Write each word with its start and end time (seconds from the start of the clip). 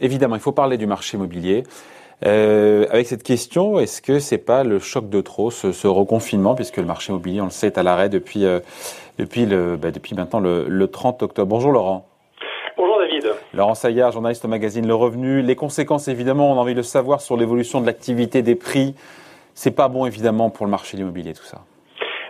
Évidemment, 0.00 0.34
il 0.34 0.40
faut 0.40 0.52
parler 0.52 0.76
du 0.76 0.86
marché 0.86 1.16
immobilier. 1.16 1.62
Euh, 2.26 2.86
avec 2.90 3.06
cette 3.06 3.22
question, 3.22 3.78
est-ce 3.78 4.02
que 4.02 4.18
c'est 4.18 4.38
pas 4.38 4.64
le 4.64 4.78
choc 4.80 5.08
de 5.08 5.20
trop, 5.20 5.50
ce, 5.50 5.86
reconfinement, 5.86 6.54
puisque 6.54 6.76
le 6.76 6.84
marché 6.84 7.12
immobilier, 7.12 7.40
on 7.40 7.46
le 7.46 7.50
sait, 7.50 7.68
est 7.68 7.78
à 7.78 7.82
l'arrêt 7.82 8.08
depuis, 8.08 8.44
euh, 8.44 8.60
depuis, 9.18 9.46
le, 9.46 9.76
bah, 9.76 9.90
depuis 9.90 10.14
maintenant 10.14 10.40
le, 10.40 10.86
30 10.86 11.22
octobre. 11.22 11.48
Bonjour 11.48 11.72
Laurent. 11.72 12.06
Bonjour 12.76 12.98
David. 12.98 13.32
Laurent 13.54 13.74
Saillard, 13.74 14.12
journaliste 14.12 14.44
au 14.44 14.48
magazine 14.48 14.86
Le 14.86 14.94
Revenu. 14.94 15.40
Les 15.40 15.56
conséquences, 15.56 16.08
évidemment, 16.08 16.52
on 16.52 16.56
a 16.56 16.60
envie 16.60 16.74
de 16.74 16.78
le 16.78 16.82
savoir 16.82 17.20
sur 17.20 17.36
l'évolution 17.36 17.80
de 17.80 17.86
l'activité 17.86 18.42
des 18.42 18.56
prix. 18.56 18.94
C'est 19.54 19.70
pas 19.74 19.88
bon, 19.88 20.04
évidemment, 20.04 20.50
pour 20.50 20.66
le 20.66 20.70
marché 20.70 20.96
immobilier, 20.98 21.32
tout 21.32 21.44
ça. 21.44 21.58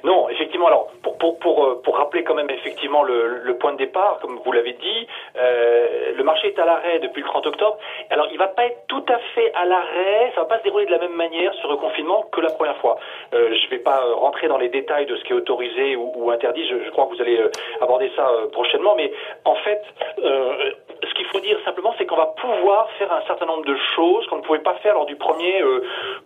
Non, 0.05 0.29
effectivement. 0.29 0.67
Alors, 0.67 0.92
euh, 1.25 1.75
pour, 1.83 1.97
rappeler 1.97 2.25
quand 2.25 2.35
même 2.35 2.51
effectivement 2.51 3.03
le, 3.03 3.57
point 3.59 3.73
de 3.73 3.79
départ, 3.79 4.19
comme 4.21 4.41
vous 4.45 4.53
l'avez 4.53 4.73
dit, 4.73 5.07
euh, 5.37 6.13
le 6.17 6.25
marché 6.25 6.49
est 6.49 6.59
à 6.59 6.65
l'arrêt 6.65 6.99
depuis 6.99 7.23
le 7.23 7.29
30 7.29 7.47
octobre. 7.47 7.79
Alors 8.11 8.29
il 8.33 8.39
va 8.39 8.49
pas 8.49 8.67
être 8.67 8.87
tout 8.89 9.05
à 9.09 9.19
fait 9.35 9.53
à 9.55 9.65
l'arrêt, 9.65 10.33
ça 10.35 10.41
va 10.41 10.47
pas 10.47 10.59
se 10.59 10.65
dérouler 10.65 10.87
de 10.87 10.91
la 10.91 10.99
même 10.99 11.15
manière 11.15 11.55
sur 11.55 11.71
le 11.71 11.77
confinement 11.77 12.25
que 12.33 12.41
la 12.41 12.51
première 12.51 12.77
fois. 12.79 12.99
Euh, 13.35 13.55
je 13.55 13.69
vais 13.71 13.79
pas 13.79 14.01
rentrer 14.15 14.49
dans 14.49 14.59
les 14.59 14.69
détails 14.69 15.07
de 15.07 15.17
ce 15.17 15.25
qui 15.25 15.33
est 15.33 15.37
autorisé 15.37 15.97
ou, 15.97 16.31
interdit, 16.31 16.67
je, 16.67 16.91
crois 16.91 17.07
que 17.07 17.15
vous 17.15 17.23
allez 17.23 17.39
euh, 17.39 17.51
aborder 17.81 18.11
ça 18.17 18.29
euh, 18.29 18.49
prochainement, 18.49 18.95
mais 18.97 19.13
en 19.45 19.55
fait, 19.57 19.83
ce 20.19 21.15
qu'il 21.15 21.27
faut 21.27 21.41
dire 21.41 21.59
simplement, 21.65 21.95
c'est 21.99 22.07
qu'on 22.07 22.17
va 22.17 22.27
pouvoir 22.27 22.91
faire 22.93 23.13
un 23.13 23.23
certain 23.27 23.47
nombre 23.47 23.65
de 23.65 23.77
choses 23.95 24.27
qu'on 24.27 24.37
ne 24.37 24.43
pouvait 24.43 24.61
pas 24.61 24.75
faire 24.75 24.95
lors 24.95 25.07
du 25.07 25.17
premier 25.17 25.63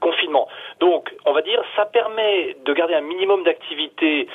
confinement. 0.01 0.49
Donc, 0.81 1.13
on 1.25 1.33
va 1.33 1.43
dire, 1.43 1.63
ça 1.75 1.87
permet 1.87 2.57
de 2.65 2.73
garder 2.73 2.95
un 2.95 3.01
minimum 3.01 3.43
d'activité 3.45 4.29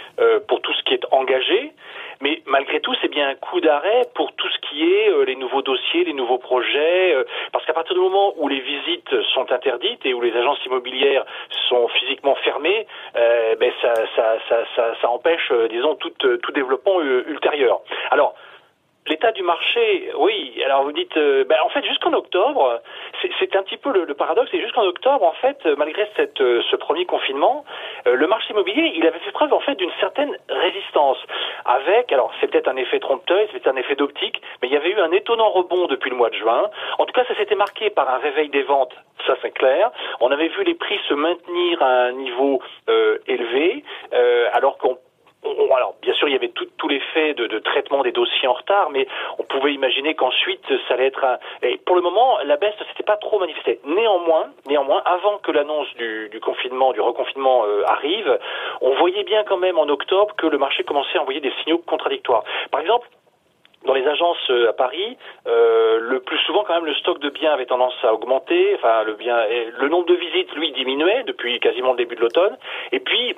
pour 0.52 0.60
tout 0.60 0.74
ce 0.74 0.84
qui 0.84 0.94
est 0.96 1.06
engagé, 1.12 1.72
mais 2.20 2.42
malgré 2.46 2.82
tout, 2.82 2.94
c'est 3.02 3.08
bien 3.08 3.30
un 3.30 3.36
coup 3.36 3.62
d'arrêt 3.62 4.02
pour 4.16 4.34
tout 4.34 4.50
ce 4.50 4.60
qui 4.68 4.84
est 4.84 5.10
euh, 5.10 5.24
les 5.24 5.38
nouveaux 5.38 5.62
dossiers, 5.62 6.04
les 6.04 6.12
nouveaux 6.12 6.40
projets, 6.40 7.16
euh, 7.16 7.24
parce 7.54 7.66
qu'à 7.66 7.72
partir 7.72 7.96
du 7.96 8.02
moment 8.02 8.34
où 8.36 8.50
les 8.50 8.60
visites 8.60 9.22
sont 9.34 9.50
interdites 9.50 10.06
et 10.06 10.14
où 10.14 10.20
les 10.20 10.36
agences 10.36 10.60
immobilières 10.66 11.24
sont 11.70 11.88
physiquement 11.88 12.36
fermées, 12.36 12.86
euh, 13.16 13.56
ben 13.62 13.72
ça, 13.82 13.94
ça, 14.18 14.36
ça, 14.50 14.94
ça, 15.02 15.10
empêche, 15.10 15.54
disons, 15.70 15.96
tout, 15.96 16.12
tout 16.20 16.52
développement 16.52 17.00
ultérieur. 17.02 17.80
Alors, 18.10 18.36
L'état 19.08 19.32
du 19.32 19.42
marché, 19.42 20.12
oui. 20.16 20.62
Alors 20.64 20.84
vous 20.84 20.92
dites, 20.92 21.18
euh, 21.18 21.44
ben, 21.46 21.58
en 21.66 21.70
fait, 21.70 21.84
jusqu'en 21.84 22.14
octobre, 22.14 22.82
c'est 23.40 23.56
un 23.56 23.64
petit 23.64 23.78
peu 23.78 23.92
le, 23.92 24.14
paradoxe. 24.14 24.54
Et 24.54 24.62
jusqu'en 24.62 24.84
octobre, 24.84 25.26
en 25.26 25.32
fait, 25.34 25.66
malgré 25.76 26.08
cette, 26.16 26.40
euh, 26.40 26.62
ce 26.70 26.76
premier 26.76 27.06
confinement, 27.06 27.66
euh, 28.08 28.14
le 28.14 28.28
marché 28.28 28.52
immobilier, 28.52 28.94
il 28.96 29.08
avait 29.08 29.18
fait 29.20 29.32
preuve 29.32 29.54
en 29.54 29.60
fait 29.60 29.74
d'une 29.74 29.92
certaine 30.00 30.38
résistance. 30.50 31.18
Avec, 31.66 32.12
alors 32.12 32.32
c'est 32.40 32.48
peut-être 32.48 32.68
un 32.68 32.76
effet 32.76 33.00
trompeur, 33.00 33.40
c'est 33.48 33.54
peut-être 33.54 33.76
un 33.76 33.80
effet 33.80 33.96
d'optique, 33.96 34.40
mais 34.62 34.68
il 34.68 34.74
y 34.74 34.78
avait 34.78 34.92
eu 34.92 35.00
un 35.00 35.12
étonnant 35.12 35.50
rebond 35.50 35.88
depuis 35.88 36.12
le 36.12 36.16
mois 36.16 36.30
de 36.30 36.36
juin. 36.36 36.70
En 37.00 37.06
tout 37.06 37.14
cas, 37.14 37.26
ça 37.26 37.36
s'était 37.36 37.56
marqué 37.56 37.90
par 37.90 38.08
un 38.08 38.18
réveil 38.18 38.50
des 38.50 38.64
ventes. 38.64 38.94
Ça 39.26 39.36
c'est 39.42 39.52
clair. 39.52 39.90
On 40.20 40.30
avait 40.32 40.50
vu 40.50 40.64
les 40.64 40.76
prix 40.76 41.00
se 41.08 41.16
maintenir 41.16 41.82
à 41.82 42.04
un 42.06 42.12
niveau 42.12 42.62
élevé, 43.28 43.84
alors 44.54 44.78
qu'on 44.78 44.98
alors, 45.76 45.96
bien 46.02 46.14
sûr, 46.14 46.28
il 46.28 46.34
y 46.34 46.36
avait 46.36 46.52
tous 46.78 46.88
les 46.88 47.00
faits 47.14 47.38
de, 47.38 47.60
traitement 47.60 48.04
des 48.04 48.12
dossiers 48.12 48.48
en 48.48 48.54
retard, 48.54 48.90
mais 48.90 49.08
on 49.38 49.44
pouvait 49.44 49.74
imaginer 49.74 50.16
qu'ensuite, 50.16 50.66
ça 50.88 50.96
allait 50.96 51.08
être. 51.08 51.24
Un... 51.24 51.38
Et 51.62 51.78
pour 51.78 51.96
le 51.96 52.02
moment, 52.02 52.40
la 52.46 52.58
baisse 52.58 52.74
ne 52.80 52.86
s'était 52.86 53.04
pas 53.04 53.18
trop 53.18 53.40
manifestée. 53.40 53.80
Néanmoins, 53.86 54.52
néanmoins, 54.68 55.02
avant 55.06 55.38
que 55.38 55.52
l'annonce 55.52 55.88
du, 55.96 56.40
confinement, 56.42 56.94
du 56.94 57.02
reconfinement 57.02 57.66
euh, 57.66 57.84
arrive, 57.88 58.40
on 58.82 58.96
voyait 58.96 59.24
bien 59.24 59.44
quand 59.44 59.58
même 59.58 59.78
en 59.78 59.88
octobre 59.90 60.36
que 60.36 60.48
le 60.48 60.58
marché 60.58 60.84
commençait 60.84 61.18
à 61.18 61.22
envoyer 61.22 61.42
des 61.42 61.54
signaux 61.64 61.80
contradictoires. 61.80 62.44
Par 62.72 62.82
exemple, 62.82 63.08
dans 63.86 63.94
les 63.94 64.06
agences 64.08 64.50
euh, 64.50 64.70
à 64.70 64.74
Paris, 64.74 65.18
euh, 65.48 66.00
le 66.00 66.20
plus 66.20 66.38
souvent 66.40 66.64
quand 66.64 66.76
même 66.76 66.86
le 66.86 66.94
stock 66.96 67.20
de 67.20 67.30
biens 67.30 67.54
avait 67.54 67.66
tendance 67.66 67.96
à 68.04 68.14
augmenter. 68.14 68.76
Enfin, 68.76 69.04
le 69.04 69.14
bien, 69.14 69.38
le 69.80 69.90
nombre 69.90 70.06
de 70.06 70.16
visites 70.16 70.54
lui 70.54 70.72
diminuait 70.72 71.24
depuis 71.24 71.60
quasiment 71.60 71.92
le 71.92 71.98
début 71.98 72.16
de 72.16 72.22
l'automne. 72.22 72.58
Et 72.92 73.00
puis 73.00 73.36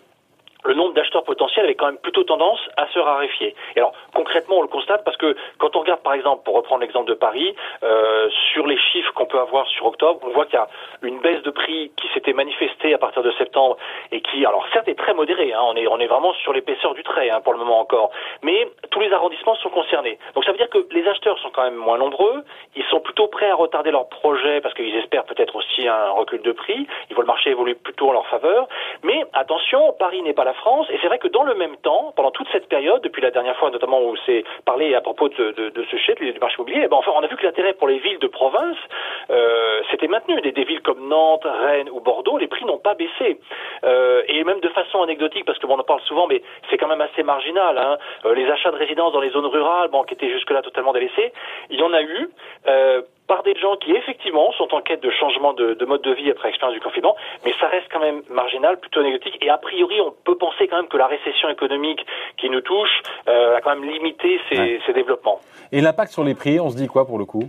le 0.66 0.74
nombre 0.74 0.94
d'acheteurs 0.94 1.24
potentiels 1.24 1.66
avait 1.66 1.76
quand 1.76 1.88
même 1.88 1.98
plutôt 1.98 2.24
tendance 2.24 2.60
à 2.78 2.88
se 2.88 3.00
raréfier. 3.00 3.56
Et 3.76 3.80
alors 3.80 3.94
concrètement, 4.14 4.58
on 4.58 4.62
le 4.62 4.68
constate 4.68 5.04
parce 5.04 5.18
que 5.18 5.36
quand 5.58 5.76
on 5.76 5.80
regarde 5.80 6.02
par 6.02 6.14
exemple, 6.14 6.44
pour 6.44 6.56
reprendre 6.56 6.82
l'exemple 6.82 7.10
de 7.10 7.16
Paris, 7.16 7.56
euh, 7.84 8.30
sur 8.54 8.68
les 8.68 8.78
chiffres 8.78 9.14
qu'on 9.14 9.26
peut 9.26 9.40
avoir 9.40 9.68
sur 9.68 9.86
octobre, 9.86 10.20
on 10.24 10.30
voit 10.30 10.46
qu'il 10.46 10.56
y 10.56 10.62
a 10.62 10.68
une 11.02 11.20
baisse 11.20 11.42
de 11.44 11.52
prix 11.52 11.92
qui 11.98 12.08
s'était 12.14 12.34
manifestée 12.34 12.94
à 12.94 12.98
partir 12.98 13.24
de 13.24 13.32
septembre 13.32 13.78
et 14.12 14.22
qui, 14.22 14.46
alors 14.46 14.66
certes, 14.74 14.88
est 14.88 14.98
très 14.98 15.14
modérée. 15.14 15.54
Hein, 15.54 15.62
on 15.64 15.76
est 15.76 15.88
on 15.88 16.00
est 16.00 16.08
vraiment 16.08 16.34
sur 16.34 16.54
l'épaisseur 16.54 16.94
du 16.94 17.04
trait 17.04 17.30
hein, 17.30 17.42
pour 17.42 17.54
le 17.54 17.60
moment 17.60 17.80
encore, 17.80 18.12
mais 18.42 18.68
tous 18.92 19.00
les 19.00 19.12
arrondissements 19.12 19.56
sont 19.56 19.70
concernés. 19.70 20.18
Donc 20.36 20.46
ça 20.46 20.52
veut 20.52 20.58
dire 20.58 20.70
que 20.70 20.80
les 20.92 21.08
acheteurs 21.08 21.38
sont 21.40 21.50
quand 21.50 21.64
même 21.64 21.76
moins 21.76 21.98
nombreux. 21.98 22.44
Ils 22.76 22.86
sont 22.86 23.00
plutôt 23.00 23.28
prêts 23.28 23.50
à 23.50 23.56
retarder 23.56 23.92
leur 23.92 24.08
projet 24.10 24.62
parce 24.62 24.74
qu'ils 24.76 24.96
espèrent 24.96 25.26
peut-être 25.26 25.56
aussi 25.56 25.88
un 25.88 26.12
recul 26.12 26.42
de 26.42 26.52
prix. 26.52 26.88
Ils 27.10 27.16
voient 27.16 27.24
le 27.24 27.28
marché 27.28 27.50
évoluer 27.50 27.76
plutôt 27.76 28.10
en 28.10 28.14
leur 28.14 28.28
faveur. 28.28 28.68
Mais 29.04 29.26
attention, 29.34 29.94
Paris 30.00 30.22
n'est 30.22 30.34
pas 30.34 30.44
la 30.44 30.53
France. 30.54 30.88
Et 30.92 31.00
c'est 31.02 31.08
vrai 31.08 31.20
que 31.20 31.28
dans 31.28 31.44
le 31.44 31.56
même 31.56 31.76
temps, 31.78 32.14
pendant 32.16 32.32
toute 32.32 32.48
cette 32.52 32.68
période, 32.68 33.02
depuis 33.02 33.22
la 33.22 33.32
dernière 33.32 33.58
fois 33.58 33.70
notamment 33.70 34.02
où 34.02 34.16
c'est 34.26 34.44
parlé 34.66 34.96
à 34.96 35.02
propos 35.02 35.30
de, 35.30 35.74
ce 35.90 35.98
chèque 35.98 36.20
du 36.20 36.40
marché 36.40 36.56
immobilier, 36.56 36.82
eh 36.86 36.88
ben 36.88 36.98
enfin, 36.98 37.12
on 37.16 37.24
a 37.24 37.28
vu 37.28 37.36
que 37.36 37.46
l'intérêt 37.46 37.74
pour 37.74 37.88
les 37.88 38.00
villes 38.00 38.20
de 38.20 38.28
province 38.28 38.78
euh, 39.30 39.82
s'était 39.92 40.08
maintenu. 40.08 40.40
Des, 40.42 40.64
villes 40.64 40.82
comme 40.82 41.08
Nantes, 41.08 41.46
Rennes 41.46 41.90
ou 41.90 42.00
Bordeaux, 42.00 42.38
les 42.38 42.48
prix 42.48 42.66
n'ont 42.66 42.78
pas 42.78 42.94
baissé. 42.94 43.40
Euh, 43.84 44.24
et 44.28 44.44
même 44.44 44.60
de 44.60 44.70
façon 44.70 45.02
anecdotique, 45.02 45.46
parce 45.46 45.60
que 45.60 45.68
bon, 45.68 45.76
on 45.76 45.80
en 45.80 45.84
parle 45.84 46.02
souvent, 46.02 46.28
mais 46.28 46.42
c'est 46.70 46.78
quand 46.78 46.88
même 46.88 47.02
assez 47.02 47.24
marginal. 47.24 47.78
Hein, 47.78 47.98
euh, 48.26 48.34
les 48.34 48.50
achats 48.50 48.72
de 48.72 48.78
résidences 48.78 49.14
dans 49.14 49.22
les 49.22 49.32
zones 49.32 49.46
rurales, 49.46 49.90
bon, 49.90 50.04
qui 50.04 50.14
étaient 50.14 50.30
jusque-là 50.30 50.62
totalement 50.62 50.94
délaissés, 50.94 51.34
il 51.70 51.80
y 51.80 51.84
en 51.84 51.94
a 51.94 52.02
eu. 52.02 52.30
Par 53.28 53.44
des 53.44 53.56
gens 53.56 53.76
qui 53.78 53.92
effectivement 53.94 54.52
sont 54.54 54.74
en 54.74 54.82
quête 54.82 55.02
de 55.02 55.10
changement 55.10 55.54
de, 55.54 55.86
mode 55.86 56.02
de 56.02 56.14
vie 56.14 56.30
après 56.30 56.50
l'expérience 56.50 56.76
du 56.76 56.82
confinement, 56.82 57.16
mais 57.46 57.54
ça 57.60 57.68
reste 57.68 57.88
quand 57.92 58.00
même 58.00 58.22
marginal, 58.30 58.80
plutôt 58.80 59.00
anecdotique, 59.00 59.38
et 59.42 59.50
a 59.50 59.58
priori 59.58 60.02
on 60.02 60.12
peut 60.12 60.38
penser 60.38 60.68
quand 60.68 60.78
même 60.78 60.88
que 60.88 60.98
la 60.98 61.08
récession 61.08 61.50
économique 61.50 62.06
qui 62.38 62.50
nous 62.50 62.62
touche 62.62 63.02
euh, 63.28 63.58
a 63.58 63.62
quand 63.62 63.76
même 63.76 63.90
limité 63.90 64.40
ces, 64.50 64.80
ces 64.86 64.94
développements. 64.94 65.40
Et 65.72 65.82
l'impact 65.82 66.12
sur 66.12 66.24
les 66.24 66.36
prix, 66.36 66.60
on 66.60 66.70
se 66.70 66.76
dit 66.76 66.88
quoi 66.88 67.06
pour 67.06 67.18
le 67.18 67.26
coup? 67.26 67.44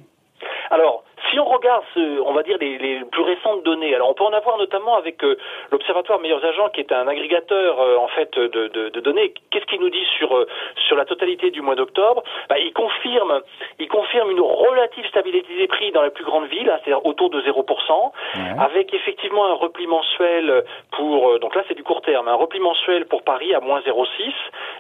Alors, 0.71 1.05
si 1.31 1.39
on 1.39 1.45
regarde, 1.45 1.85
ce, 1.95 2.21
on 2.21 2.33
va 2.33 2.43
dire, 2.43 2.57
les, 2.61 2.79
les, 2.79 3.05
plus 3.05 3.23
récentes 3.23 3.63
données, 3.65 3.95
alors 3.95 4.11
on 4.11 4.15
peut 4.15 4.25
en 4.25 4.33
avoir 4.33 4.59
notamment 4.59 4.97
avec 4.97 5.23
euh, 5.25 5.37
l'Observatoire 5.71 6.21
Meilleurs 6.21 6.45
Agents, 6.45 6.69
qui 6.71 6.81
est 6.81 6.93
un 6.93 7.07
agrégateur 7.09 7.81
euh, 7.81 7.97
en 7.97 8.09
fait 8.09 8.37
de, 8.39 8.69
de, 8.69 8.89
de 8.89 9.01
données. 9.01 9.33
Qu'est-ce 9.51 9.67
qu'il 9.67 9.81
nous 9.81 9.91
dit 9.91 10.05
sur 10.19 10.37
euh, 10.37 10.47
sur 10.87 10.97
la 10.97 11.05
totalité 11.05 11.51
du 11.51 11.61
mois 11.61 11.75
d'octobre? 11.75 12.23
Bah, 12.49 12.59
Il 12.59 12.73
confirme, 12.73 13.41
il 13.79 13.89
confirme 13.89 14.31
une 14.31 14.41
relative 14.41 15.07
stabilité 15.07 15.55
des 15.57 15.67
prix 15.67 15.93
dans 15.93 16.03
les 16.03 16.11
plus 16.11 16.25
grandes 16.25 16.47
villes, 16.47 16.71
hein, 16.71 16.79
c'est-à-dire 16.85 17.05
autour 17.07 17.31
de 17.31 17.41
0%, 17.43 18.13
avec 18.59 18.93
effectivement 18.95 19.47
un 19.47 19.55
repli 19.55 19.87
mensuel 19.87 20.65
pour, 20.93 21.39
donc 21.39 21.55
là 21.55 21.63
c'est 21.69 21.75
du 21.75 21.83
court 21.83 22.03
terme, 22.03 22.29
un 22.29 22.35
repli 22.35 22.61
mensuel 22.61 23.07
pour 23.07 23.23
Paris 23.23 23.55
à 23.55 23.61
moins 23.61 23.81
0,6 23.81 24.33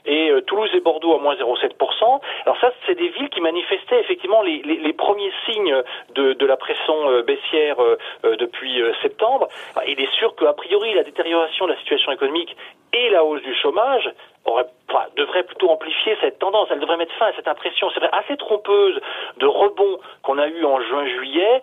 et 0.06 0.32
Toulouse 0.46 0.70
et 0.74 0.80
Bordeaux 0.80 1.14
à 1.14 1.18
moins 1.18 1.34
0,7%. 1.34 2.20
Alors 2.44 2.58
ça, 2.60 2.72
c'est 2.86 2.94
des 2.94 3.08
villes 3.08 3.28
qui 3.30 3.40
manifestaient 3.40 4.00
effectivement 4.00 4.42
les, 4.42 4.62
les, 4.62 4.76
les 4.76 4.92
premiers 4.92 5.32
signes 5.46 5.82
de 6.14 6.23
de, 6.32 6.46
la 6.46 6.56
pression 6.56 7.10
euh, 7.10 7.22
baissière 7.22 7.80
euh, 7.82 7.98
euh, 8.24 8.36
depuis 8.36 8.82
septembre. 9.02 9.48
Il 9.86 10.00
est 10.00 10.12
sûr 10.12 10.34
qu'a 10.36 10.52
priori, 10.52 10.94
la 10.94 11.02
détérioration 11.02 11.66
de 11.66 11.72
la 11.72 11.78
situation 11.78 12.12
économique 12.12 12.56
et 12.92 13.10
la 13.10 13.24
hausse 13.24 13.42
du 13.42 13.54
chômage 13.54 14.08
aurait, 14.44 14.66
enfin, 14.88 15.06
devrait 15.16 15.42
plutôt 15.42 15.70
amplifier 15.70 16.16
cette 16.20 16.38
tendance. 16.38 16.68
Elle 16.70 16.80
devrait 16.80 16.96
mettre 16.96 17.14
fin 17.14 17.26
à 17.26 17.32
cette 17.34 17.48
impression, 17.48 17.90
c'est 17.94 18.04
assez 18.12 18.36
trompeuse 18.36 19.00
de 19.38 19.46
rebond 19.46 19.98
qu'on 20.22 20.38
a 20.38 20.46
eu 20.46 20.64
en 20.64 20.80
juin-juillet, 20.80 21.62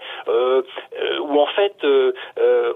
où 1.31 1.39
en 1.39 1.47
fait 1.47 1.75
euh, 1.83 2.13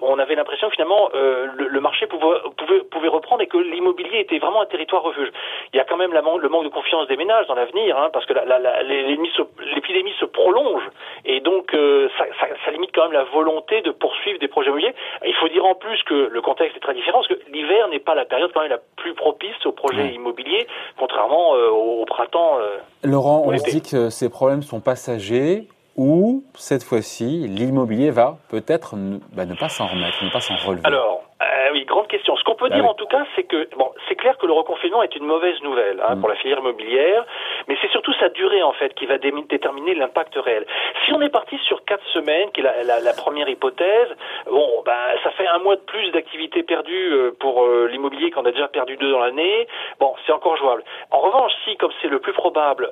on 0.02 0.20
avait 0.20 0.36
l'impression 0.36 0.70
finalement 0.70 1.10
le, 1.14 1.68
le, 1.68 1.80
marché 1.80 2.08
pouvait, 2.08 2.40
pouvait, 2.58 2.82
pouvait, 2.82 3.08
reprendre 3.08 3.42
et 3.42 3.48
que 3.48 3.58
l'immobilier 3.58 4.20
était 4.20 4.40
vraiment 4.40 4.62
un 4.62 4.66
territoire 4.66 5.04
refuge. 5.04 5.30
Il 5.74 5.78
y 5.78 5.80
a 5.80 5.84
quand 5.84 5.98
même 5.98 6.14
la, 6.14 6.22
le 6.22 6.50
manque 6.50 6.64
de 6.64 6.70
confiance 6.70 7.08
des 7.08 7.18
ménages 7.18 7.48
dans 7.48 7.56
l'avenir, 7.56 7.98
hein, 7.98 8.10
parce 8.12 8.26
que 8.26 8.34
l'épidémie 8.34 10.12
se, 10.12 10.20
se, 10.20 10.26
prolonge 10.26 10.84
et 11.26 11.40
donc 11.40 11.72
ça, 11.72 12.26
ça, 12.40 12.48
ça, 12.64 12.72
limite 12.72 12.92
quand 12.94 13.04
même 13.04 13.14
la 13.14 13.24
volonté 13.26 13.82
de 13.82 13.92
poursuivre 13.92 14.40
des 14.40 14.48
projets 14.48 14.70
immobiliers. 14.70 14.96
Il 15.26 15.34
faut 15.36 15.50
dire 15.50 15.66
en 15.66 15.76
plus 15.76 16.02
que 16.04 16.30
le 16.32 16.42
contexte 16.42 16.78
est 16.78 16.80
très 16.80 16.94
différent, 16.94 17.20
parce 17.20 17.28
que 17.28 17.52
l'hiver 17.52 17.88
n'est 17.90 18.00
pas 18.00 18.16
la 18.16 18.26
période 18.26 18.52
quand 18.54 18.62
même 18.62 18.70
la 18.70 18.80
plus 18.98 19.14
propice 19.14 19.66
aux 19.66 19.72
projets 19.72 20.14
immobiliers, 20.14 20.68
contrairement 20.98 21.56
euh, 21.56 21.70
au, 21.70 22.06
printemps. 22.06 22.60
Euh, 22.60 22.78
Laurent, 23.04 23.44
on 23.46 23.58
se 23.58 23.70
dit 23.70 23.82
que 23.82 24.10
ces 24.10 24.30
problèmes 24.30 24.62
sont 24.62 24.80
passagers 24.80 25.68
ou 25.98 26.44
cette 26.56 26.84
fois-ci 26.84 27.48
l'immobilier 27.48 28.12
va 28.12 28.38
peut-être 28.50 28.96
ne, 28.96 29.18
bah, 29.34 29.46
ne 29.46 29.56
pas 29.56 29.70
s'en 29.70 29.88
remettre, 29.88 30.24
ne 30.24 30.30
pas 30.30 30.42
s'en 30.42 30.56
relever. 30.56 30.82
Alors, 30.86 31.24
euh, 31.42 31.46
oui, 31.74 31.84
grande 31.86 32.08
question. 32.08 32.36
Ce 32.38 32.44
qu'on 32.44 32.56
peut 32.56 32.68
Ah 32.72 32.76
dire 32.76 32.84
oui. 32.84 32.90
en 32.90 32.94
tout 32.94 33.08
cas, 33.08 33.26
c'est 33.36 33.44
que 33.44 33.68
bon, 33.78 33.90
c'est 34.08 34.16
clair 34.16 34.38
que 34.38 34.46
le 34.46 34.54
reconfinement 34.54 35.04
est 35.04 35.16
une 35.16 35.26
mauvaise 35.26 35.62
nouvelle 35.64 36.02
hein, 36.08 36.16
Mm. 36.16 36.20
pour 36.22 36.30
la 36.30 36.36
filière 36.36 36.60
immobilière, 36.60 37.26
mais 37.68 37.76
c'est 37.82 37.90
surtout 37.92 38.14
sa 38.20 38.30
durée 38.30 38.64
en 38.64 38.72
fait 38.74 38.94
qui 38.94 39.06
va 39.06 39.18
dé- 39.18 39.34
déterminer 39.50 39.96
l'impact 39.96 40.36
réel. 40.36 40.66
Si 41.06 41.14
on 41.14 41.22
est 41.22 41.30
parti 41.30 41.58
sur 41.68 41.84
quatre 41.86 42.06
semaines, 42.14 42.50
qui 42.52 42.62
est 42.62 42.64
la, 42.64 42.84
la- 42.84 43.00
la 43.02 43.14
première 43.14 43.50
hypothèse, 43.50 44.10
bon, 44.50 44.68
ben 44.86 44.94
ça 45.24 45.32
fait 45.32 45.48
un 45.48 45.60
mois 45.60 45.76
de 45.76 45.82
plus 45.82 46.12
d'activité 46.12 46.64
perdue 46.64 47.12
euh, 47.14 47.32
pour 47.40 47.64
euh, 47.64 47.88
l'immobilier 47.92 48.32
qu'on 48.32 48.46
a 48.46 48.52
déjà 48.52 48.68
perdu 48.68 48.96
deux 48.98 49.12
dans 49.12 49.20
l'année. 49.20 49.68
Bon, 50.00 50.14
c'est 50.26 50.32
encore 50.34 50.56
jouable. 50.58 50.84
En 51.12 51.20
revanche, 51.20 51.52
si 51.66 51.76
comme 51.78 51.92
c'est 52.02 52.08
le 52.10 52.20
plus 52.20 52.34
probable 52.34 52.92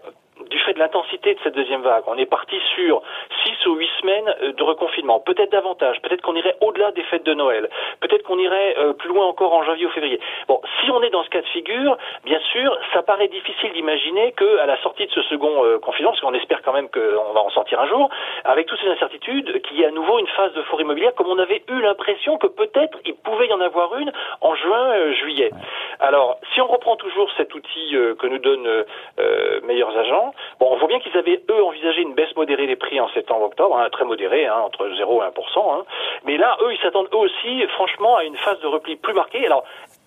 du 0.54 0.60
fait 0.60 0.74
de 0.74 0.80
l'intensité 0.80 1.34
de 1.34 1.40
cette 1.44 1.56
deuxième 1.56 1.82
vague, 1.82 2.04
on 2.06 2.16
est 2.16 2.28
parti 2.28 2.56
sur 2.76 3.02
six 3.44 3.66
ou 3.66 3.74
huit 3.74 3.90
semaines 4.00 4.36
euh, 4.44 4.54
de 4.54 4.64
reconfinement, 4.64 5.20
peut-être 5.20 5.52
davantage, 5.52 6.00
peut-être 6.04 6.22
qu'on 6.22 6.36
irait 6.36 6.56
au-delà 6.62 6.92
des 6.92 7.02
fêtes 7.04 7.26
de 7.26 7.34
Noël, 7.34 7.70
peut-être 8.02 8.22
qu'on 8.22 8.38
irait 8.38 8.76
euh, 8.78 8.94
plus 8.94 9.10
loin 9.10 9.26
encore 9.26 9.52
en 9.52 9.64
janvier 9.64 9.88
ou 9.88 9.90
février. 9.90 10.20
Bon, 10.48 10.62
si 10.80 10.92
on 10.92 11.02
est 11.02 11.10
dans 11.10 11.24
ce 11.24 11.30
cas 11.30 11.42
de 11.42 11.48
figure, 11.48 11.98
bien 12.24 12.40
sûr, 12.52 12.78
ça 12.94 13.02
paraît 13.02 13.30
difficile 13.30 13.74
d'imaginer 13.74 14.32
que 14.34 14.60
à 14.60 14.68
la 14.68 14.80
sortie 14.84 15.08
de 15.08 15.12
ce 15.12 15.24
second 15.24 15.66
euh, 15.66 15.80
confinement, 15.80 16.12
parce 16.12 16.22
qu'on 16.22 16.36
espère 16.36 16.62
quand 16.62 16.74
même 16.74 16.90
qu'on 16.90 17.34
va 17.34 17.42
en 17.42 17.50
sortir 17.50 17.82
un 17.82 17.88
jour, 17.88 18.12
avec 18.44 18.68
toutes 18.68 18.80
ces 18.80 18.90
incertitudes, 18.90 19.60
qu'il 19.64 19.78
y 19.78 19.82
ait 19.82 19.88
à 19.88 19.92
nouveau 19.92 20.20
une 20.20 20.28
phase 20.28 20.54
de 20.54 20.62
foire 20.62 20.82
immobilière, 20.82 21.16
comme 21.16 21.30
on 21.30 21.40
avait 21.40 21.64
eu 21.68 21.82
l'impression 21.82 22.38
que 22.38 22.48
peut-être 22.48 23.00
il 23.06 23.16
pouvait 23.16 23.48
y 23.48 23.54
en 23.54 23.62
avoir 23.62 23.96
une 23.98 24.12
en 24.42 24.54
juin, 24.54 24.92
euh, 24.92 25.14
juillet. 25.14 25.50
Alors, 26.00 26.38
si 26.54 26.62
on 26.62 26.68
reprend 26.68 26.96
toujours 26.96 27.32
cet 27.38 27.56
outil 27.56 27.96
que 28.20 28.28
nous 28.28 28.40
donnent 28.40 28.84
meilleurs 29.64 29.96
agents, 29.98 30.34
bon, 30.60 30.70
on 30.72 30.78
voit 30.78 30.88
bien 30.88 31.00
qu'ils 31.00 31.18
avaient 31.18 31.42
eux 31.50 31.64
envisagé 31.64 32.02
une 32.02 32.14
baisse 32.14 32.36
modérée 32.36 32.68
des 32.68 32.76
prix 32.76 33.00
en 33.00 33.10
septembre-octobre, 33.10 33.78
hein, 33.78 33.90
très 33.92 34.06
modérée, 34.06 34.46
hein, 34.46 34.60
entre 34.66 34.90
0 34.90 35.22
et 35.22 35.26
1% 35.26 35.80
hein. 35.80 35.86
Mais 36.26 36.38
là, 36.38 36.58
eux, 36.62 36.74
ils 36.74 36.80
s'attendent 36.82 37.10
eux 37.14 37.18
aussi, 37.18 37.66
franchement, 37.68 38.18
à 38.18 38.24
une 38.24 38.38
phase 38.38 38.60
de 38.62 38.68
repli 38.68 38.96
plus 38.96 39.14
marquée. 39.14 39.46
Alors, 39.46 39.64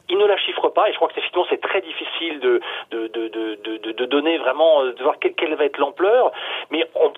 ils 0.09 0.19
ne 0.19 0.25
la 0.25 0.37
chiffrent 0.37 0.69
pas 0.69 0.88
et 0.88 0.93
je 0.93 0.97
crois 0.97 1.09
que 1.09 1.15
effectivement 1.15 1.47
c'est 1.50 1.61
très 1.61 1.81
difficile 1.81 2.41
de 2.41 2.61
de, 2.91 3.09
de, 3.09 3.29
de, 3.29 3.93
de, 3.93 4.05
donner 4.05 4.38
vraiment 4.38 4.83
euh, 4.83 4.93
de 4.93 5.03
voir 5.03 5.19
quelle, 5.19 5.35
quelle 5.35 5.55
va 5.56 5.65
être 5.65 5.79
l'ampleur 5.79 6.31
mais 6.71 6.88
on, 6.94 7.12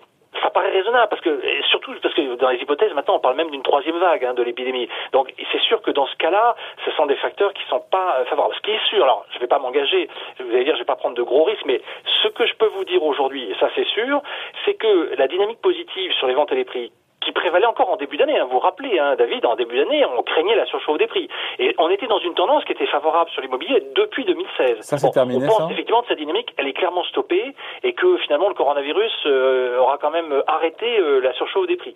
raisonnable 0.78 1.08
parce 1.08 1.22
que 1.22 1.40
surtout 1.70 1.92
parce 2.02 2.14
que 2.14 2.36
dans 2.36 2.50
les 2.50 2.58
hypothèses 2.58 2.92
maintenant 2.94 3.16
on 3.16 3.20
parle 3.20 3.36
même 3.36 3.50
d'une 3.50 3.62
troisième 3.62 3.98
vague 3.98 4.24
hein, 4.24 4.34
de 4.34 4.42
l'épidémie. 4.42 4.88
Donc 5.12 5.32
c'est 5.52 5.60
sûr 5.60 5.82
que 5.82 5.90
dans 5.90 6.06
ce 6.06 6.16
cas-là 6.16 6.56
ce 6.84 6.90
sont 6.92 7.06
des 7.06 7.16
facteurs 7.16 7.52
qui 7.52 7.62
sont 7.68 7.82
pas 7.90 8.18
euh, 8.18 8.24
favorables. 8.26 8.54
Ce 8.56 8.60
qui 8.60 8.70
est 8.70 8.84
sûr 8.88 9.02
alors 9.02 9.24
je 9.30 9.38
vais 9.38 9.46
pas 9.46 9.58
m'engager 9.58 10.08
vous 10.38 10.54
allez 10.54 10.64
dire 10.64 10.74
je 10.74 10.80
vais 10.80 10.92
pas 10.92 10.96
prendre 10.96 11.16
de 11.16 11.22
gros 11.22 11.44
risques 11.44 11.66
mais 11.66 11.80
ce 12.22 12.28
que 12.28 12.46
je 12.46 12.54
peux 12.54 12.68
vous 12.68 12.84
dire 12.84 13.02
aujourd'hui 13.02 13.50
et 13.50 13.54
ça 13.60 13.68
c'est 13.74 13.86
sûr 13.86 14.22
c'est 14.64 14.74
que 14.74 15.14
la 15.16 15.28
dynamique 15.28 15.60
positive 15.60 16.12
sur 16.12 16.26
les 16.26 16.34
ventes 16.34 16.52
et 16.52 16.56
les 16.56 16.64
prix 16.64 16.92
qui 17.28 17.32
prévalait 17.32 17.66
encore 17.66 17.90
en 17.90 17.96
début 17.96 18.16
d'année. 18.16 18.38
Hein. 18.38 18.44
Vous 18.44 18.52
vous 18.52 18.58
rappelez, 18.58 18.98
hein, 18.98 19.14
David, 19.18 19.44
en 19.44 19.54
début 19.54 19.76
d'année, 19.76 20.02
on 20.16 20.22
craignait 20.22 20.56
la 20.56 20.64
surchauffe 20.64 20.96
des 20.96 21.06
prix. 21.06 21.28
Et 21.58 21.74
on 21.76 21.90
était 21.90 22.06
dans 22.06 22.20
une 22.20 22.32
tendance 22.32 22.64
qui 22.64 22.72
était 22.72 22.86
favorable 22.86 23.28
sur 23.30 23.42
l'immobilier 23.42 23.82
depuis 23.94 24.24
2016. 24.24 24.80
Ça, 24.80 24.96
c'est 24.96 25.10
terminé, 25.10 25.44
on 25.44 25.46
pense 25.46 25.58
ça 25.58 25.68
effectivement 25.70 26.00
que 26.00 26.08
cette 26.08 26.18
dynamique, 26.18 26.54
elle 26.56 26.68
est 26.68 26.72
clairement 26.72 27.04
stoppée 27.04 27.54
et 27.82 27.92
que 27.92 28.16
finalement 28.18 28.48
le 28.48 28.54
coronavirus 28.54 29.12
euh, 29.26 29.78
aura 29.78 29.98
quand 29.98 30.10
même 30.10 30.42
arrêté 30.46 30.98
euh, 30.98 31.20
la 31.20 31.34
surchauffe 31.34 31.66
des 31.66 31.76
prix. 31.76 31.94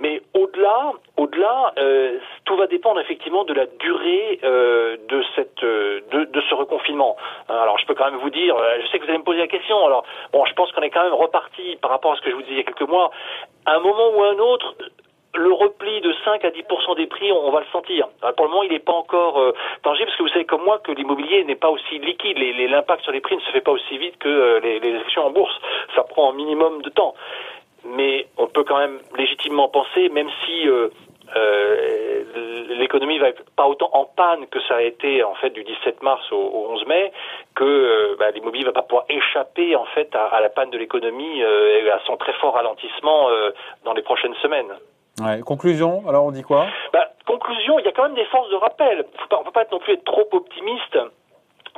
Mais 0.00 0.22
au-delà, 0.34 0.92
au-delà, 1.16 1.72
euh, 1.78 2.18
tout 2.44 2.56
va 2.56 2.66
dépendre 2.66 3.00
effectivement 3.00 3.44
de 3.44 3.54
la 3.54 3.66
durée 3.66 4.40
euh, 4.44 4.96
de 5.08 5.24
cette, 5.36 5.62
euh, 5.62 6.00
de, 6.10 6.24
de 6.24 6.40
ce 6.48 6.54
reconfinement. 6.54 7.16
Alors, 7.48 7.78
je 7.78 7.86
peux 7.86 7.94
quand 7.94 8.10
même 8.10 8.20
vous 8.20 8.30
dire, 8.30 8.56
euh, 8.56 8.78
je 8.82 8.88
sais 8.88 8.98
que 8.98 9.04
vous 9.04 9.10
allez 9.10 9.18
me 9.18 9.24
poser 9.24 9.40
la 9.40 9.48
question. 9.48 9.84
Alors, 9.86 10.04
bon, 10.32 10.44
je 10.44 10.54
pense 10.54 10.72
qu'on 10.72 10.82
est 10.82 10.90
quand 10.90 11.04
même 11.04 11.14
reparti 11.14 11.76
par 11.80 11.90
rapport 11.90 12.12
à 12.12 12.16
ce 12.16 12.22
que 12.22 12.30
je 12.30 12.34
vous 12.34 12.42
disais 12.42 12.54
il 12.54 12.58
y 12.58 12.60
a 12.60 12.64
quelques 12.64 12.88
mois. 12.88 13.10
À 13.66 13.76
un 13.76 13.80
moment 13.80 14.10
ou 14.14 14.22
à 14.24 14.30
un 14.30 14.38
autre, 14.38 14.74
le 15.34 15.52
repli 15.52 16.00
de 16.00 16.12
5 16.24 16.44
à 16.44 16.50
10 16.50 16.62
des 16.96 17.06
prix, 17.06 17.32
on, 17.32 17.50
va 17.50 17.60
le 17.60 17.66
sentir. 17.72 18.08
Pour 18.36 18.46
le 18.46 18.50
moment, 18.50 18.62
il 18.64 18.72
n'est 18.72 18.78
pas 18.78 18.92
encore 18.92 19.40
euh, 19.40 19.54
tangible 19.82 20.06
parce 20.06 20.18
que 20.18 20.22
vous 20.22 20.28
savez 20.28 20.44
comme 20.44 20.64
moi 20.64 20.78
que 20.78 20.92
l'immobilier 20.92 21.44
n'est 21.44 21.56
pas 21.56 21.70
aussi 21.70 21.98
liquide. 21.98 22.38
L'impact 22.38 23.02
sur 23.02 23.12
les 23.12 23.20
prix 23.20 23.36
ne 23.36 23.40
se 23.40 23.50
fait 23.50 23.60
pas 23.60 23.72
aussi 23.72 23.98
vite 23.98 24.18
que 24.18 24.28
euh, 24.28 24.60
les, 24.60 24.80
les 24.80 24.96
actions 24.98 25.24
en 25.24 25.30
bourse. 25.30 25.58
Ça 25.94 26.02
prend 26.04 26.30
un 26.30 26.34
minimum 26.34 26.82
de 26.82 26.90
temps. 26.90 27.14
Mais 27.84 28.26
on 28.38 28.46
peut 28.46 28.64
quand 28.64 28.78
même 28.78 28.98
légitimement 29.16 29.68
penser, 29.68 30.08
même 30.08 30.28
si 30.44 30.68
euh, 30.68 30.88
euh, 31.36 32.24
l'économie 32.78 33.18
va 33.18 33.28
être 33.28 33.42
pas 33.56 33.66
autant 33.66 33.90
en 33.92 34.04
panne 34.04 34.46
que 34.46 34.60
ça 34.68 34.76
a 34.76 34.82
été 34.82 35.22
en 35.24 35.34
fait 35.34 35.50
du 35.50 35.64
17 35.64 36.02
mars 36.02 36.20
au, 36.32 36.36
au 36.36 36.72
11 36.72 36.86
mai, 36.86 37.12
que 37.54 37.64
euh, 37.64 38.16
bah, 38.18 38.30
l'immobilier 38.30 38.64
va 38.64 38.72
pas 38.72 38.82
pouvoir 38.82 39.04
échapper 39.08 39.76
en 39.76 39.84
fait 39.86 40.14
à, 40.14 40.26
à 40.26 40.40
la 40.40 40.48
panne 40.48 40.70
de 40.70 40.78
l'économie 40.78 41.42
euh, 41.42 41.84
et 41.84 41.90
à 41.90 42.00
son 42.06 42.16
très 42.16 42.32
fort 42.34 42.54
ralentissement 42.54 43.28
euh, 43.30 43.50
dans 43.84 43.94
les 43.94 44.02
prochaines 44.02 44.34
semaines. 44.36 44.72
Ouais. 45.20 45.40
Conclusion, 45.40 46.02
alors 46.08 46.24
on 46.24 46.30
dit 46.32 46.42
quoi? 46.42 46.66
Bah, 46.92 47.08
conclusion, 47.26 47.78
il 47.78 47.84
y 47.84 47.88
a 47.88 47.92
quand 47.92 48.04
même 48.04 48.14
des 48.14 48.24
forces 48.26 48.50
de 48.50 48.56
rappel. 48.56 49.04
Faut 49.18 49.28
pas, 49.28 49.38
on 49.40 49.44
peut 49.44 49.52
pas 49.52 49.62
être 49.62 49.72
non 49.72 49.78
plus 49.78 49.94
être 49.94 50.04
trop 50.04 50.26
optimiste. 50.32 50.98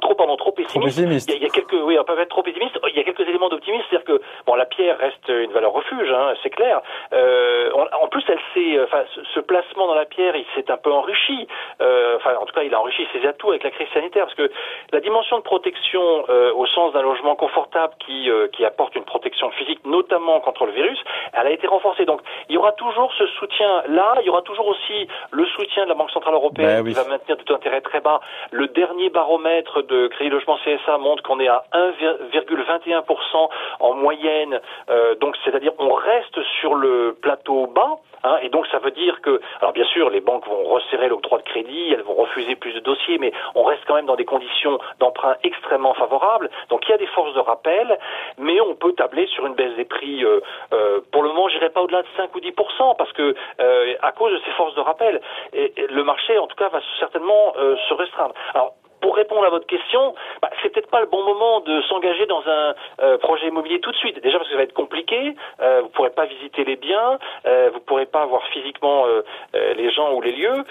Trop, 0.01 0.15
pardon, 0.15 0.37
trop 0.37 0.53
pessimiste. 0.53 0.97
pessimiste. 0.97 1.31
Il 1.31 1.33
y, 1.33 1.35
a, 1.37 1.39
il 1.39 1.43
y 1.43 1.47
a 1.47 1.51
oui, 1.83 1.99
on 1.99 2.05
peut 2.05 2.19
être 2.19 2.29
trop 2.29 2.43
pessimiste. 2.43 2.79
Il 2.89 2.97
y 2.97 3.01
a 3.01 3.05
quelques 3.05 3.29
éléments 3.29 3.49
d'optimisme, 3.49 3.85
c'est-à-dire 3.91 4.07
que 4.07 4.23
bon, 4.47 4.55
la 4.55 4.67
pierre 4.67 4.99
reste 4.99 5.29
une 5.29 5.53
valeur 5.53 5.73
refuge, 5.73 6.11
hein, 6.13 6.35
c'est 6.43 6.51
clair. 6.51 6.81
Euh, 7.13 7.71
en 7.73 8.09
plus, 8.09 8.25
elle 8.29 8.41
s'est, 8.53 8.79
euh, 8.79 8.85
enfin, 8.85 9.05
ce, 9.15 9.21
ce 9.35 9.41
placement 9.41 9.87
dans 9.87 9.95
la 9.95 10.05
pierre, 10.05 10.37
il 10.37 10.47
s'est 10.55 10.71
un 10.71 10.77
peu 10.77 10.93
enrichi. 10.93 11.47
Euh, 11.81 12.17
enfin, 12.17 12.35
en 12.41 12.47
tout 12.47 12.55
cas, 12.55 12.63
il 12.63 12.75
a 12.75 12.81
enrichi 12.81 13.07
ses 13.13 13.27
atouts 13.27 13.51
avec 13.51 13.65
la 13.65 13.71
crise 13.71 13.89
sanitaire, 13.93 14.25
parce 14.27 14.37
que 14.37 14.51
la 14.93 15.01
dimension 15.01 15.39
de 15.39 15.43
protection, 15.43 16.25
euh, 16.29 16.53
au 16.55 16.67
sens 16.67 16.93
d'un 16.93 17.03
logement 17.03 17.37
confortable 17.37 17.95
qui, 18.05 18.31
euh, 18.31 18.49
qui 18.49 18.65
apporte 18.65 18.95
une 18.95 19.05
protection 19.05 19.51
physique, 19.51 19.81
notamment 19.85 20.41
contre 20.41 20.67
le 20.67 20.73
virus, 20.73 20.99
elle 21.33 21.47
a 21.47 21.51
été 21.51 21.67
renforcée. 21.67 22.05
Donc, 22.05 22.21
il 22.49 22.55
y 22.55 22.59
aura 22.59 22.73
toujours 22.73 23.13
ce 23.15 23.27
soutien-là. 23.27 24.17
Il 24.21 24.27
y 24.27 24.31
aura 24.31 24.43
toujours 24.43 24.67
aussi 24.69 25.09
le 25.31 25.45
soutien 25.47 25.85
de 25.85 25.89
la 25.89 25.95
Banque 25.95 26.11
centrale 26.11 26.35
européenne 26.35 26.67
Ben 26.67 26.85
oui. 26.85 26.91
qui 26.91 26.97
va 26.97 27.09
maintenir 27.09 27.37
des 27.37 27.45
taux 27.45 27.55
d'intérêt 27.55 27.81
très 27.81 28.01
bas. 28.01 28.21
Le 28.51 28.69
dernier 28.69 29.11
baromètre 29.11 29.83
de 29.83 30.09
Crédit 30.09 30.31
Logement 30.31 30.59
CSA 30.65 30.99
montre 30.99 31.23
qu'on 31.23 31.41
est 31.41 31.49
à 31.49 31.64
1,21% 31.73 33.49
en 33.81 33.95
moyenne. 33.95 34.61
Euh, 34.91 35.15
donc, 35.17 35.37
c'est-à-dire 35.45 35.73
on 35.79 35.93
reste 35.93 36.41
sur 36.61 36.75
le 36.75 37.17
plateau 37.21 37.67
bas. 37.67 37.99
hein, 38.25 38.39
et 38.43 38.49
donc, 38.49 38.67
ça 38.69 38.79
veut 38.79 38.91
dire 38.91 39.21
que, 39.21 39.41
alors 39.61 39.73
bien 39.73 39.85
sûr, 39.87 40.11
les 40.11 40.21
banques 40.21 40.47
vont 40.47 40.65
resserrer 40.65 41.09
l'octroi 41.09 41.39
de 41.39 41.45
crédit, 41.45 41.93
elles 41.93 42.03
vont 42.03 42.15
refuser 42.15 42.57
plus 42.57 42.73
de 42.73 42.81
dossiers, 42.81 43.19
mais 43.19 43.33
on 43.55 43.65
reste 43.65 43.83
quand 43.87 43.95
même 43.95 44.07
dans 44.07 44.17
des 44.17 44.25
conditions 44.25 44.79
d'emprunt 44.99 45.37
extrêmement 45.43 45.95
favorables. 45.95 46.51
Donc, 46.71 46.87
il 46.87 46.91
y 46.91 46.95
a 46.95 46.99
des 46.99 47.07
forces 47.09 47.35
de 47.35 47.41
rappel, 47.41 47.99
mais 48.39 48.61
on 48.61 48.75
peut 48.75 48.93
tabler 48.95 49.27
sur 49.29 49.47
une 49.47 49.55
baisse 49.55 49.75
des 49.77 49.85
prix. 49.85 50.25
euh, 50.25 50.41
euh, 50.73 51.01
pour 51.13 51.23
le 51.23 51.29
moment, 51.29 51.49
j'irai 51.49 51.71
pas 51.71 51.83
au-delà 51.83 52.03
de 52.03 52.09
5 52.17 52.35
ou 52.35 52.41
10%, 52.41 52.97
parce 52.97 53.13
que 53.13 53.35
euh, 53.61 53.95
à 54.03 54.13
cause 54.13 54.33
de 54.33 54.41
ces 54.45 54.51
forces 54.53 54.75
de 54.75 54.81
rappel, 54.81 55.21
le 55.53 56.03
marché, 56.03 56.39
en 56.39 56.47
tout 56.47 56.57
cas, 56.57 56.69
va 56.69 56.81
certainement 56.99 57.53
euh, 57.57 57.77
se 57.89 57.95
restreindre. 57.95 58.35
Alors, 58.55 58.73
pour 59.15 59.19
répondre 59.21 59.45
à 59.45 59.51
votre 59.51 59.67
question, 59.67 60.13
bah, 60.43 60.51
c'est 60.61 60.71
peut-être 60.71 60.91
pas 60.91 61.01
le 61.01 61.07
bon 61.07 61.23
moment 61.23 61.61
de 61.61 61.83
s'engager 61.83 62.27
dans 62.27 62.43
un 62.49 62.75
euh, 63.01 63.19
projet 63.19 63.47
immobilier 63.47 63.79
tout 63.79 63.93
de 63.93 63.97
suite. 63.97 64.21
Déjà 64.21 64.39
parce 64.39 64.49
que 64.49 64.55
ça 64.55 64.59
va 64.59 64.65
être 64.65 64.75
compliqué, 64.75 65.37
euh, 65.61 65.83
vous 65.83 65.89
pourrez 65.91 66.11
pas 66.11 66.25
visiter 66.25 66.65
les 66.65 66.75
biens, 66.75 67.21
euh, 67.47 67.71
vous 67.73 67.79
pourrez 67.79 68.07
pas 68.07 68.27
voir 68.27 68.45
physiquement 68.49 69.07
euh, 69.07 69.23
euh, 69.55 69.75
les 69.75 69.91
gens 69.93 70.13
ou 70.15 70.21
les 70.21 70.33
lieux. 70.33 70.65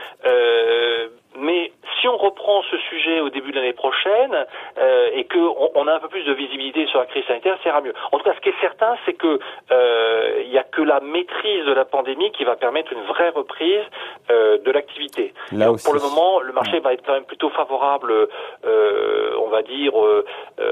Mais 1.36 1.72
si 2.00 2.08
on 2.08 2.16
reprend 2.16 2.62
ce 2.70 2.78
sujet 2.78 3.20
au 3.20 3.30
début 3.30 3.52
de 3.52 3.56
l'année 3.56 3.74
prochaine 3.74 4.46
et 5.14 5.24
que 5.24 5.40
on 5.74 5.88
a 5.88 5.96
un 5.96 6.00
peu 6.00 6.08
plus 6.08 6.24
de 6.26 6.34
visibilité 6.34 6.86
sur 6.86 7.00
la 7.00 7.08
crise 7.08 7.26
sanitaire, 7.26 7.58
ça 7.64 7.70
ira 7.70 7.82
mieux. 7.82 7.96
En 8.12 8.20
tout 8.20 8.24
cas, 8.24 8.36
ce 8.36 8.42
qui 8.42 8.50
est 8.50 8.62
certain, 8.62 8.96
c'est 9.04 9.14
que 9.14 9.40
la 10.94 11.00
maîtrise 11.02 11.66
de 11.66 11.74
la 11.74 11.86
pandémie 11.86 12.32
qui 12.32 12.44
va 12.44 12.56
permettre 12.56 12.92
une 12.94 13.04
vraie 13.04 13.30
reprise 13.30 13.84
euh, 14.32 14.58
de 14.66 14.72
l'activité. 14.72 15.34
Là 15.52 15.66
Donc, 15.68 15.76
aussi. 15.76 15.86
Pour 15.86 15.94
le 15.94 16.00
moment, 16.02 16.40
le 16.40 16.54
marché 16.54 16.80
va 16.80 16.94
être 16.94 17.04
quand 17.06 17.14
même 17.14 17.26
plutôt 17.26 17.50
favorable, 17.50 18.12
euh, 18.66 19.32
on 19.46 19.50
va 19.50 19.62
dire, 19.64 19.92
euh, 20.00 20.26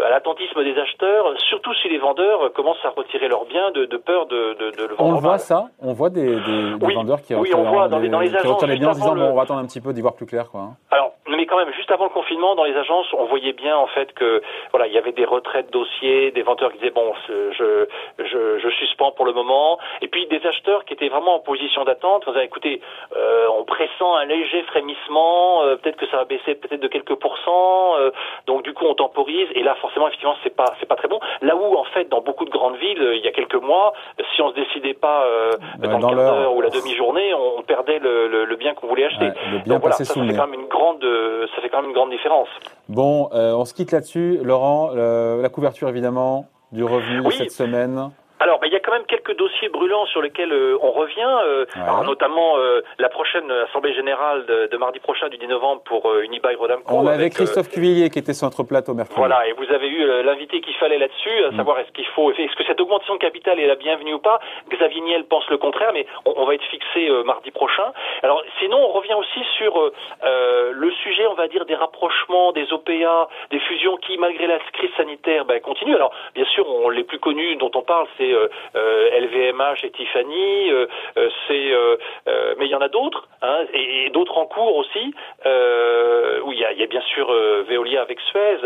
à 0.05 0.09
l'attentisme 0.09 0.63
des 0.63 0.77
acheteurs, 0.79 1.25
surtout 1.49 1.73
si 1.81 1.89
les 1.89 1.97
vendeurs 1.97 2.51
commencent 2.53 2.83
à 2.85 2.89
retirer 2.89 3.27
leurs 3.27 3.45
biens 3.45 3.71
de, 3.71 3.85
de 3.85 3.97
peur 3.97 4.25
de, 4.27 4.53
de, 4.53 4.71
de 4.77 4.83
le 4.87 4.95
On 4.99 5.03
vendre 5.03 5.15
le 5.15 5.21
voit 5.21 5.31
mal. 5.31 5.39
ça 5.39 5.65
On 5.81 5.93
voit 5.93 6.09
des, 6.09 6.35
des, 6.35 6.35
des 6.35 6.85
Oui. 6.85 6.93
vendeurs 6.95 7.21
qui 7.21 7.33
Oui, 7.35 7.51
on 7.53 7.57
retirent 7.59 7.71
voit 7.73 7.87
dans 7.87 7.99
les- 7.99 8.09
dans 8.09 8.19
les 8.19 8.29
qui 8.29 8.35
agences, 8.37 8.51
retirent 8.53 8.67
les 8.67 8.77
biens 8.77 8.89
en 8.89 8.93
disant 8.93 9.05
avant 9.07 9.15
bon, 9.15 9.21
le- 9.21 9.31
on 9.31 9.35
va 9.35 9.41
attendre 9.43 9.59
un 9.61 9.65
petit 9.65 9.81
peu 9.81 9.93
d'y 9.93 10.01
voir 10.01 10.13
plus 10.15 10.25
clair 10.25 10.49
quoi. 10.51 10.61
hein. 10.61 10.75
Alors, 10.91 11.13
mais 11.37 11.45
quand 11.45 11.57
même, 11.57 11.73
juste 11.73 11.91
avant 11.91 12.05
le 12.05 12.09
confinement, 12.09 12.55
dans 12.55 12.63
les 12.63 12.75
agences, 12.75 13.07
on 13.13 13.25
voyait 13.25 13.53
bien 13.53 13.77
en 13.77 13.87
fait 13.87 14.13
que 14.13 14.41
voilà, 14.71 14.87
il 14.87 14.93
y 14.93 14.97
avait 14.97 15.11
des 15.11 15.25
retraits 15.25 15.67
de 15.67 15.71
dossiers, 15.71 16.31
des 16.31 16.41
vendeurs 16.41 16.71
qui 16.71 16.79
disaient 16.79 16.91
bon, 16.91 17.13
je, 17.27 17.87
je, 18.19 18.69
suspends 18.71 19.11
pour 19.11 19.25
le 19.25 19.33
moment, 19.33 19.77
et 20.01 20.07
puis 20.07 20.25
des 20.27 20.45
acheteurs 20.45 20.85
qui 20.85 20.93
étaient 20.93 21.09
vraiment 21.09 21.35
en 21.35 21.39
position 21.39 21.83
d'attente, 21.83 22.27
en 22.27 22.31
disant 22.31 22.43
écoutez, 22.43 22.81
euh, 23.15 23.47
on 23.57 23.63
pressent 23.63 24.01
un 24.01 24.25
léger 24.25 24.63
frémissement, 24.63 25.63
euh, 25.63 25.75
peut-être 25.75 25.97
que 25.97 26.07
ça 26.07 26.17
va 26.17 26.25
baisser 26.25 26.55
peut-être 26.55 26.81
de 26.81 26.87
quelques 26.87 27.15
pourcents, 27.15 27.97
euh, 27.97 28.11
donc 28.47 28.63
du 28.63 28.73
coup 28.73 28.85
on 28.85 28.95
temporise, 28.95 29.47
et 29.53 29.63
là 29.63 29.75
forcément 29.75 30.07
effectivement 30.07 30.35
c'est 30.43 30.55
pas 30.55 30.73
c'est 30.79 30.87
pas 30.87 30.95
très 30.95 31.07
bon. 31.07 31.19
Là 31.41 31.55
où 31.55 31.75
en 31.75 31.83
fait 31.85 32.07
dans 32.09 32.21
beaucoup 32.21 32.45
de 32.45 32.49
grandes 32.51 32.75
villes, 32.77 33.01
euh, 33.01 33.15
il 33.15 33.23
y 33.23 33.27
a 33.27 33.31
quelques 33.31 33.55
mois, 33.61 33.93
si 34.35 34.41
on 34.41 34.49
se 34.49 34.55
décidait 34.55 34.93
pas 34.93 35.25
euh, 35.25 35.51
Ouais, 35.81 35.87
dans, 35.87 35.99
dans 35.99 36.11
le 36.11 36.15
quart 36.17 36.35
d'heure 36.35 36.55
ou 36.55 36.61
la 36.61 36.69
demi-journée, 36.69 37.33
on, 37.33 37.61
perdait 37.63 37.99
le, 37.99 38.27
le, 38.27 38.45
le 38.45 38.55
bien 38.57 38.73
qu'on 38.75 38.87
voulait 38.87 39.05
acheter. 39.05 39.25
Ouais, 39.25 39.33
le 39.51 39.57
bien 39.59 39.73
Donc 39.75 39.81
voilà, 39.81 39.95
ça, 39.95 40.05
sous 40.05 40.19
ça 40.19 40.25
fait 40.25 40.33
quand 40.35 40.47
même 40.47 40.59
une 40.59 40.67
grande, 40.67 41.03
euh, 41.03 41.47
ça 41.55 41.61
fait 41.61 41.69
quand 41.69 41.81
même 41.81 41.89
une 41.89 41.95
grande 41.95 42.11
différence. 42.11 42.47
Bon, 42.89 43.29
euh, 43.33 43.53
on 43.53 43.65
se 43.65 43.73
quitte 43.73 43.91
là-dessus. 43.91 44.39
Laurent, 44.43 44.91
le- 44.93 45.39
la 45.41 45.49
couverture 45.49 45.89
évidemment 45.89 46.45
du 46.71 46.83
revenu 46.83 47.21
de 47.23 47.29
cette 47.31 47.51
semaine. 47.51 48.11
Alors, 48.41 48.59
il 48.65 48.73
y 48.73 48.75
a 48.75 48.79
quand 48.79 48.91
même 48.91 49.05
quelques 49.05 49.37
dossiers 49.37 49.69
brûlants 49.69 50.07
sur 50.07 50.19
lesquels 50.19 50.51
on 50.81 50.91
revient, 50.91 51.65
notamment 52.03 52.55
la 52.97 53.09
prochaine 53.09 53.49
assemblée 53.69 53.93
générale 53.93 54.45
de, 54.45 54.77
mardi 54.77 54.99
prochain 54.99 55.29
du 55.29 55.37
10 55.37 55.47
novembre 55.47 55.83
pour 55.83 56.11
Unibail 56.21 56.55
Rodamco. 56.55 56.91
On 56.91 57.05
avait 57.05 57.29
Christophe 57.29 57.69
Cuvillier 57.69 58.09
qui 58.09 58.17
était 58.17 58.33
sur 58.33 58.47
notre 58.47 58.63
plateau 58.63 58.95
mercredi. 58.95 59.19
Voilà, 59.19 59.47
et 59.47 59.53
vous 59.53 59.71
avez 59.71 59.87
eu 59.87 60.23
l'invité 60.23 60.59
qu'il 60.61 60.73
fallait 60.75 60.97
là-dessus, 60.97 61.43
à 61.45 61.51
mm. 61.51 61.57
savoir 61.57 61.77
est-ce 61.79 61.91
qu'il 61.91 62.07
faut, 62.07 62.31
est-ce 62.31 62.55
que 62.55 62.63
cette 62.65 62.81
augmentation 62.81 63.13
de 63.13 63.19
capital 63.19 63.59
est 63.59 63.67
la 63.67 63.75
bienvenue 63.75 64.15
ou 64.15 64.19
pas? 64.19 64.39
Xavier 64.71 65.01
Niel 65.01 65.25
pense 65.25 65.47
le 65.49 65.57
contraire, 65.57 65.91
mais 65.93 66.07
on, 66.25 66.43
va 66.45 66.55
être 66.55 66.65
fixé 66.65 67.09
mardi 67.23 67.51
prochain. 67.51 67.93
Alors 68.23 68.43
sinon, 68.59 68.77
on 68.77 68.91
revient 68.91 69.13
aussi 69.13 69.43
sur 69.57 69.91
le 70.23 70.91
sujet, 71.03 71.27
on 71.27 71.35
va 71.35 71.47
dire, 71.47 71.65
des 71.65 71.75
rapprochements, 71.75 72.51
des 72.53 72.73
OPA, 72.73 73.29
des 73.51 73.59
fusions 73.59 73.97
qui, 73.97 74.17
malgré 74.17 74.47
la 74.47 74.57
crise 74.73 74.89
sanitaire, 74.97 75.45
ben, 75.45 75.61
continuent. 75.61 75.95
Alors, 75.95 76.11
bien 76.33 76.45
sûr, 76.45 76.67
on, 76.67 76.89
les 76.89 77.03
plus 77.03 77.19
connus 77.19 77.55
dont 77.57 77.71
on 77.75 77.81
parle, 77.81 78.07
c'est 78.17 78.30
LVMH 78.31 79.61
euh, 79.61 79.87
et 79.87 79.91
Tiffany, 79.91 80.71
euh, 80.71 80.87
euh, 81.17 81.29
c'est, 81.47 81.71
mais 82.57 82.65
il 82.65 82.71
y 82.71 82.75
en 82.75 82.81
a 82.81 82.89
d'autres, 82.89 83.27
hein, 83.41 83.59
et, 83.73 84.09
d'autres 84.09 84.37
en 84.37 84.45
cours 84.45 84.75
aussi. 84.77 85.13
où 86.43 86.51
il 86.51 86.59
y 86.59 86.65
a, 86.65 86.73
y 86.73 86.83
a, 86.83 86.87
bien 86.87 87.01
sûr 87.01 87.31
Veolia 87.69 88.01
avec 88.01 88.19
Suez, 88.19 88.57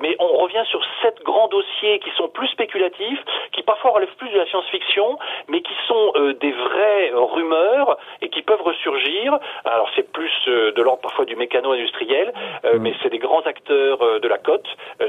mais 0.00 0.16
on 0.18 0.38
revient 0.38 0.64
sur 0.70 0.82
sept 1.02 1.22
grands 1.22 1.48
dossiers 1.48 1.98
qui 2.00 2.10
sont 2.16 2.28
plus 2.28 2.48
spéculatifs, 2.48 3.20
qui 3.52 3.62
parfois 3.62 3.92
relèvent 3.92 4.16
plus 4.16 4.30
de 4.30 4.38
la 4.38 4.46
science-fiction, 4.46 5.18
mais 5.48 5.60
qui 5.62 5.72
sont 5.86 6.12
des 6.40 6.52
vraies 6.52 7.12
rumeurs 7.14 7.98
et 8.22 8.28
qui 8.28 8.42
peuvent 8.42 8.62
ressurgir. 8.62 9.38
Alors, 9.64 9.88
c'est 9.94 10.10
plus 10.12 10.32
de 10.46 10.82
l'ordre 10.82 11.02
parfois 11.02 11.24
du 11.24 11.36
mécano-industriel, 11.36 12.32
mm. 12.64 12.78
mais 12.78 12.94
c'est 13.02 13.10
des 13.10 13.18
grands 13.18 13.42
acteurs 13.42 14.20
de 14.20 14.28
la 14.28 14.38
cote 14.38 14.68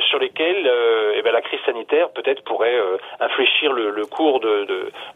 sur 0.10 0.20
lesquels 0.20 0.72
eh 1.16 1.22
ben, 1.22 1.32
la 1.32 1.42
crise 1.42 1.60
sanitaire 1.66 2.10
peut-être 2.10 2.44
pourrait 2.44 2.80
infléchir 3.20 3.74
le, 3.74 3.91
le 3.92 4.06
cours 4.06 4.40
de, 4.40 4.66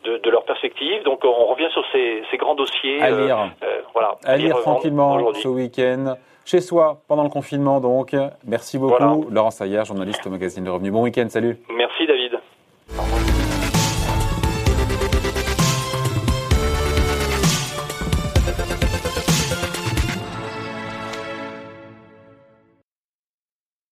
de, 0.05 0.17
de, 0.17 0.29
leur 0.29 0.43
perspective. 0.43 1.03
Donc 1.03 1.23
on 1.23 1.45
revient 1.45 1.69
sur 1.71 1.83
ces, 1.91 2.23
ces 2.31 2.37
grands 2.37 2.55
dossiers. 2.55 3.01
À 3.01 3.11
lire. 3.11 3.51
voilà, 3.93 4.17
à, 4.25 4.37
lire, 4.37 4.59
tranquillement 4.61 5.33
ce 5.33 5.47
week-end. 5.47 6.15
Chez 6.45 6.61
soi, 6.61 7.01
pendant 7.07 7.23
le 7.23 7.29
confinement 7.29 7.79
donc. 7.79 8.15
Merci 8.45 8.77
beaucoup. 8.77 9.27
Laurent 9.31 9.51
Saillard, 9.51 9.85
journaliste 9.85 10.25
au 10.27 10.29
magazine 10.29 10.63
Le 10.63 10.71
Revenu. 10.71 10.91
Bon 10.91 11.01
week-end, 11.01 11.27
salut. 11.29 11.57
Merci 11.75 12.05
David. 12.05 12.24